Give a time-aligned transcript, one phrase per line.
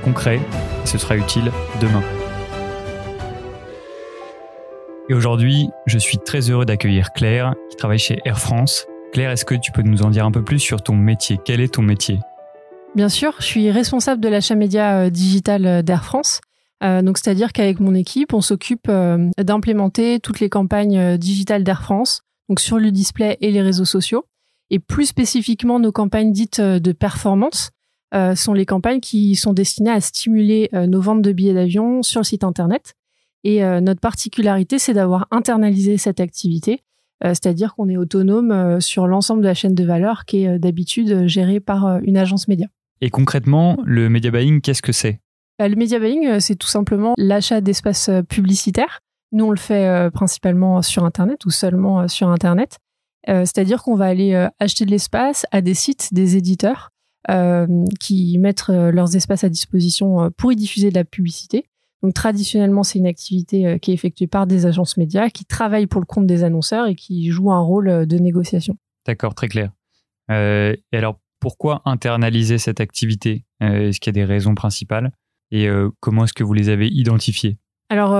[0.00, 0.40] concret,
[0.82, 2.02] et ce sera utile demain.
[5.08, 8.86] Et aujourd'hui, je suis très heureux d'accueillir Claire, qui travaille chez Air France.
[9.12, 11.38] Claire, est-ce que tu peux nous en dire un peu plus sur ton métier?
[11.44, 12.20] Quel est ton métier?
[12.94, 16.40] Bien sûr, je suis responsable de l'achat média euh, digital euh, d'Air France.
[16.82, 18.90] Euh, c'est-à-dire qu'avec mon équipe, on s'occupe
[19.36, 24.24] d'implémenter toutes les campagnes digitales d'Air France, donc sur le display et les réseaux sociaux,
[24.70, 27.70] et plus spécifiquement nos campagnes dites de performance
[28.12, 32.24] sont les campagnes qui sont destinées à stimuler nos ventes de billets d'avion sur le
[32.24, 32.94] site internet
[33.44, 36.82] et euh, notre particularité, c'est d'avoir internalisé cette activité,
[37.24, 40.58] euh, c'est-à-dire qu'on est autonome euh, sur l'ensemble de la chaîne de valeur qui est
[40.58, 42.66] d'habitude gérée par une agence média.
[43.00, 45.20] Et concrètement, le media buying, qu'est-ce que c'est?
[45.58, 49.00] Le media buying, c'est tout simplement l'achat d'espaces publicitaires.
[49.32, 52.78] Nous, on le fait principalement sur Internet ou seulement sur Internet.
[53.26, 56.90] C'est-à-dire qu'on va aller acheter de l'espace à des sites, des éditeurs
[58.00, 61.64] qui mettent leurs espaces à disposition pour y diffuser de la publicité.
[62.02, 65.86] Donc traditionnellement, c'est une activité euh, qui est effectuée par des agences médias qui travaillent
[65.86, 68.76] pour le compte des annonceurs et qui jouent un rôle euh, de négociation.
[69.06, 69.70] D'accord, très clair.
[70.30, 73.44] Euh, et alors, pourquoi internaliser cette activité?
[73.60, 75.10] Est-ce qu'il y a des raisons principales?
[75.50, 75.68] Et
[76.00, 77.56] comment est-ce que vous les avez identifiées?
[77.88, 78.10] Alors,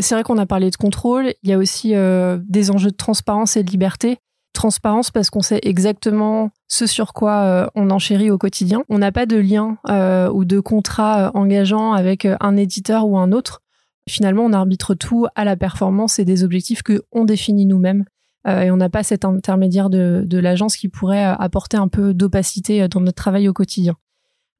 [0.00, 1.34] c'est vrai qu'on a parlé de contrôle.
[1.42, 4.16] Il y a aussi des enjeux de transparence et de liberté
[4.54, 8.82] transparence parce qu'on sait exactement ce sur quoi euh, on enchérit au quotidien.
[8.88, 13.18] On n'a pas de lien euh, ou de contrat euh, engageant avec un éditeur ou
[13.18, 13.60] un autre.
[14.08, 18.04] Finalement, on arbitre tout à la performance et des objectifs que on définit nous-mêmes.
[18.46, 22.86] et on n'a pas cet intermédiaire de, de l'agence qui pourrait apporter un peu d'opacité
[22.88, 23.96] dans notre travail au quotidien.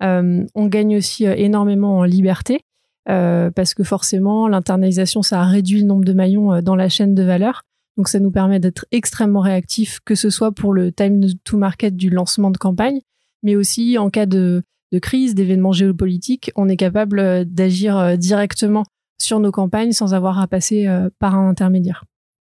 [0.01, 2.63] on gagne aussi énormément en liberté
[3.05, 7.65] parce que forcément, l'internalisation, ça réduit le nombre de maillons dans la chaîne de valeur.
[7.97, 11.97] Donc ça nous permet d'être extrêmement réactifs, que ce soit pour le time to market
[11.97, 13.01] du lancement de campagne,
[13.43, 14.63] mais aussi en cas de,
[15.03, 18.85] crise, d'événements géopolitiques, on est capable euh, d'agir euh, directement
[19.21, 22.05] sur nos campagnes sans avoir à passer euh, par un intermédiaire.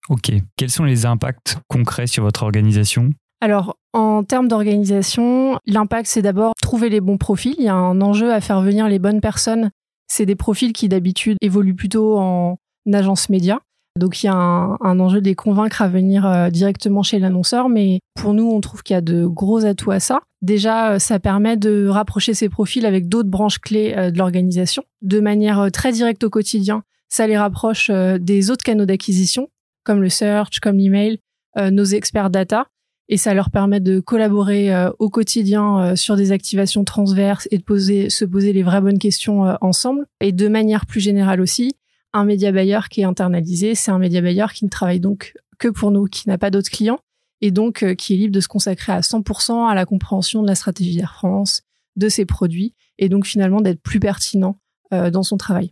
[0.09, 0.31] Ok.
[0.55, 3.09] Quels sont les impacts concrets sur votre organisation?
[3.41, 7.55] Alors, en termes d'organisation, l'impact, c'est d'abord trouver les bons profils.
[7.57, 9.69] Il y a un enjeu à faire venir les bonnes personnes.
[10.07, 12.57] C'est des profils qui d'habitude évoluent plutôt en
[12.93, 13.59] agence média.
[13.97, 17.69] Donc il y a un, enjeu de les convaincre à venir euh, directement chez l'annonceur,
[17.69, 20.21] mais pour nous, on trouve qu'il y a de gros atouts à ça.
[20.41, 24.83] Déjà, euh, ça permet de rapprocher ces profils avec d'autres branches clés euh, de l'organisation
[25.01, 26.83] de manière très directe au quotidien.
[27.09, 29.47] Ça les rapproche des autres canaux d'acquisition,
[29.85, 31.19] comme le search, comme l'email,
[31.55, 32.67] nos experts data,
[33.07, 34.69] et ça leur permet de collaborer
[34.99, 39.55] au quotidien sur des activations transverses et de poser, se poser les vraies bonnes questions
[39.61, 40.05] ensemble.
[40.19, 41.77] Et de manière plus générale aussi,
[42.17, 45.67] un média buyer qui est internalisé, c'est un média buyer qui ne travaille donc que
[45.67, 46.99] pour nous, qui n'a pas d'autres clients
[47.41, 50.47] et donc euh, qui est libre de se consacrer à 100% à la compréhension de
[50.47, 51.61] la stratégie d'Air France,
[51.95, 54.59] de ses produits et donc finalement d'être plus pertinent
[54.93, 55.71] euh, dans son travail.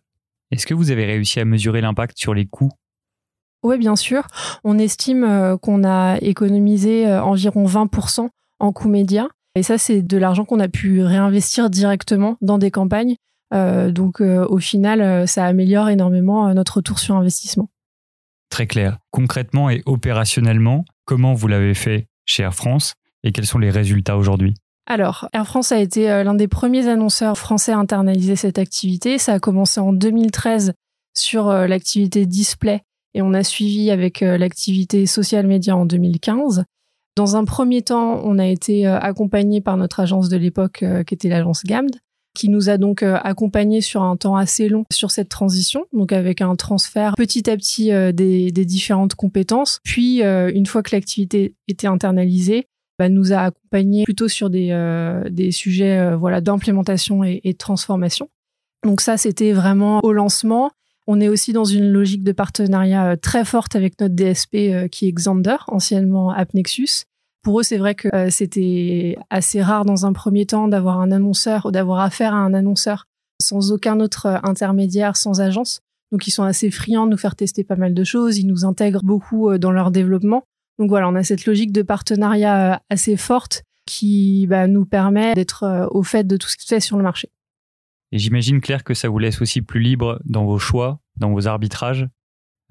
[0.51, 2.71] Est-ce que vous avez réussi à mesurer l'impact sur les coûts?
[3.63, 4.27] Oui, bien sûr.
[4.63, 8.29] On estime euh, qu'on a économisé environ 20%
[8.59, 9.27] en coûts médias.
[9.55, 13.15] Et ça, c'est de l'argent qu'on a pu réinvestir directement dans des campagnes
[13.51, 17.69] donc euh, au final, euh, ça améliore énormément notre retour sur investissement.
[18.49, 18.99] Très clair.
[19.11, 24.17] Concrètement et opérationnellement, comment vous l'avez fait chez Air France et quels sont les résultats
[24.17, 24.53] aujourd'hui?
[24.87, 29.17] Alors, Air France a été l'un des premiers annonceurs français à internaliser cette activité.
[29.17, 30.73] Ça a commencé en 2013
[31.17, 32.81] sur l'activité display
[33.15, 36.65] et on a suivi avec l'activité social media en 2015.
[37.15, 41.29] Dans un premier temps, on a été accompagné par notre agence de l'époque qui était
[41.29, 41.95] l'agence GAMD
[42.35, 46.11] qui nous a donc euh, accompagnés sur un temps assez long sur cette transition, donc
[46.11, 49.79] avec un transfert petit à petit euh, des, différentes compétences.
[49.83, 52.67] Puis, euh, une fois que l'activité était internalisée,
[52.99, 54.71] bah, nous a accompagnés plutôt sur des,
[55.29, 58.29] des sujets voilà d'implémentation et, et, de transformation.
[58.85, 60.71] Donc ça, c'était vraiment au lancement.
[61.05, 65.11] On est aussi dans une logique de partenariat très forte avec notre DSP qui est
[65.11, 67.05] Xander, anciennement AppNexus,
[67.45, 71.11] pour eux, c'est vrai que euh, c'était assez rare dans un premier temps d'avoir un
[71.11, 73.05] annonceur ou d'avoir affaire à un annonceur
[73.39, 75.81] sans aucun autre euh, intermédiaire, sans agence.
[76.11, 78.65] Donc ils sont assez friands de nous faire tester pas mal de choses, ils nous
[78.65, 80.43] intègrent beaucoup euh, dans leur développement.
[80.79, 85.87] Donc voilà, on a cette logique de partenariat assez forte qui bah, nous permet d'être
[85.91, 87.29] au fait de tout ce qui se fait sur le marché.
[88.11, 91.47] Et j'imagine, Claire, que ça vous laisse aussi plus libre dans vos choix, dans vos
[91.47, 92.07] arbitrages.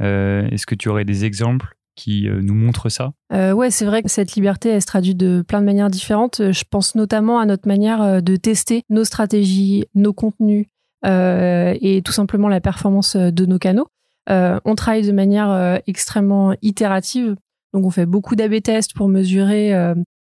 [0.01, 4.03] Est-ce que tu aurais des exemples qui euh, nous montrent ça euh, Ouais, c'est vrai
[4.03, 6.53] que cette liberté, elle se traduit de plein de manières différentes.
[6.53, 10.67] Je pense notamment à notre manière euh, de tester nos stratégies, nos contenus
[11.07, 13.89] euh, et tout simplement la performance de nos canaux.
[14.31, 17.37] Euh, on travaille de manière extrêmement itérative.
[17.73, 19.73] Donc, on fait beaucoup d'AB tests pour mesurer,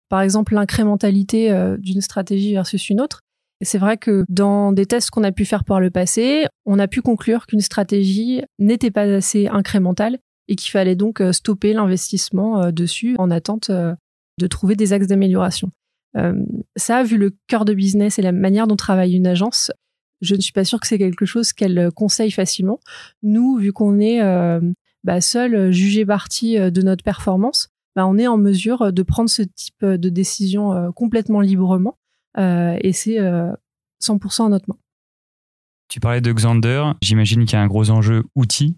[0.09, 3.21] par exemple, l'incrémentalité d'une stratégie versus une autre.
[3.61, 6.81] Et c'est vrai que dans des tests qu'on a pu faire par le passé, on
[6.81, 10.19] a pu conclure qu'une stratégie n'était pas assez incrémentale
[10.49, 13.95] et qu'il fallait donc euh, stopper l'investissement euh, dessus en attente euh,
[14.39, 15.71] de trouver des axes d'amélioration.
[16.77, 19.71] ça, vu le cœur de business et la manière dont travaille une agence,
[20.21, 22.81] je ne suis pas sûre que c'est quelque chose qu'elle conseille facilement.
[23.23, 24.21] Nous, vu qu'on est
[25.05, 29.43] bah, seul jugé partie de notre performance, bah, on est en mesure de prendre ce
[29.43, 31.97] type de décision complètement librement
[32.37, 33.19] et c'est
[34.03, 34.79] 100% à notre main.
[35.89, 38.77] Tu parlais de Xander, j'imagine qu'il y a un gros enjeu outils.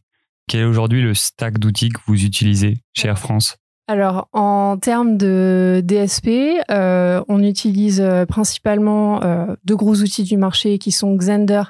[0.49, 3.57] Quel est aujourd'hui le stack d'outils que vous utilisez chez Air France?
[3.87, 10.39] Alors, en termes de DSP, euh, on utilise euh, principalement euh, deux gros outils du
[10.39, 11.65] marché qui sont Xander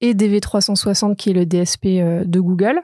[0.00, 1.86] et DV360, qui est le DSP
[2.26, 2.80] de Google.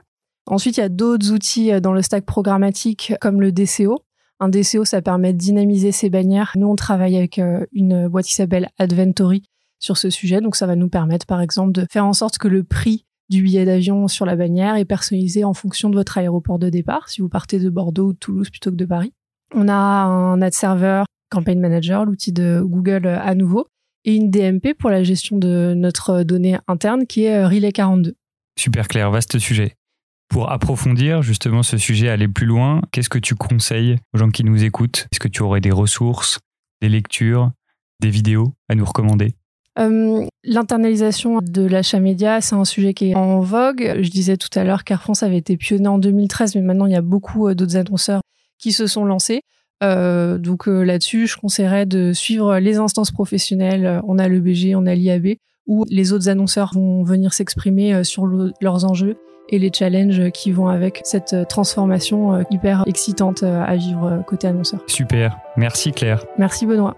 [0.46, 4.04] Ensuite, il y a d'autres outils dans le stack programmatique comme le DCO,
[4.40, 6.52] un DCO, ça permet de dynamiser ses bannières.
[6.56, 7.40] Nous, on travaille avec
[7.72, 9.44] une boîte qui s'appelle Adventory
[9.78, 10.40] sur ce sujet.
[10.40, 13.42] Donc, ça va nous permettre, par exemple, de faire en sorte que le prix du
[13.42, 17.20] billet d'avion sur la bannière est personnalisé en fonction de votre aéroport de départ, si
[17.20, 19.12] vous partez de Bordeaux ou de Toulouse plutôt que de Paris.
[19.54, 23.66] On a un ad server, Campaign Manager, l'outil de Google euh, à nouveau,
[24.04, 28.14] et une DMP pour la gestion de notre donnée interne qui est euh, Relay 42.
[28.58, 29.74] Super clair, vaste sujet.
[30.28, 34.44] Pour approfondir justement ce sujet, aller plus loin, qu'est-ce que tu conseilles aux gens qui
[34.44, 35.06] nous écoutent?
[35.12, 36.40] Est-ce que tu aurais des ressources,
[36.82, 37.52] des lectures,
[38.00, 39.34] des vidéos à nous recommander?
[39.78, 43.94] Euh, L'internalisation de l'achat média, c'est un sujet qui est en vogue.
[44.00, 46.92] Je disais tout à l'heure qu'Air France avait été pionnier en 2013, mais maintenant il
[46.92, 48.20] y a beaucoup euh, d'autres annonceurs
[48.58, 49.42] qui se sont lancés.
[49.82, 54.02] Euh, donc euh, là-dessus, je conseillerais de suivre les instances professionnelles.
[54.06, 55.36] On a le BG, on a l'IAB,
[55.66, 59.16] où les autres annonceurs vont venir s'exprimer sur le, leurs enjeux
[59.48, 64.80] et les challenges qui vont avec cette transformation hyper excitante à vivre côté annonceur.
[64.86, 66.24] Super, merci Claire.
[66.38, 66.96] Merci Benoît.